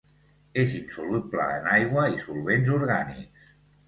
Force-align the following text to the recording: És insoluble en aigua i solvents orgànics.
És 0.61 0.71
insoluble 0.77 1.45
en 1.57 1.69
aigua 1.73 2.05
i 2.13 2.17
solvents 2.23 2.73
orgànics. 2.79 3.53